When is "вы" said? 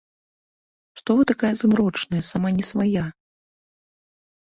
1.19-1.27